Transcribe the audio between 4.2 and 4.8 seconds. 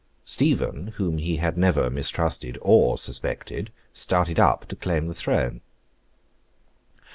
up to